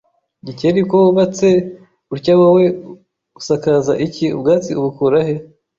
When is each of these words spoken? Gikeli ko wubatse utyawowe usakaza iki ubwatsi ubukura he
Gikeli 0.45 0.79
ko 0.89 0.95
wubatse 1.03 1.47
utyawowe 2.15 2.63
usakaza 3.39 3.93
iki 4.05 4.25
ubwatsi 4.35 4.71
ubukura 4.79 5.19
he 5.27 5.35